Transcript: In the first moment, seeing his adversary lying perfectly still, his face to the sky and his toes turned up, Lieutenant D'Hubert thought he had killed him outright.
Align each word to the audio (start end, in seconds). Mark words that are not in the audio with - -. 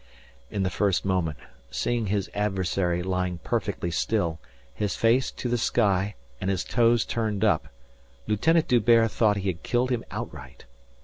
In 0.49 0.63
the 0.63 0.71
first 0.71 1.05
moment, 1.05 1.37
seeing 1.69 2.07
his 2.07 2.27
adversary 2.33 3.03
lying 3.03 3.37
perfectly 3.43 3.91
still, 3.91 4.39
his 4.73 4.95
face 4.95 5.29
to 5.33 5.47
the 5.47 5.59
sky 5.59 6.15
and 6.41 6.49
his 6.49 6.63
toes 6.63 7.05
turned 7.05 7.43
up, 7.43 7.67
Lieutenant 8.25 8.67
D'Hubert 8.67 9.09
thought 9.11 9.37
he 9.37 9.47
had 9.49 9.61
killed 9.61 9.91
him 9.91 10.03
outright. 10.09 10.65